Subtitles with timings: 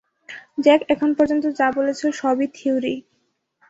[0.63, 2.95] Jack, এখন পর্যন্ত যা বলেছ সবই থিউরী!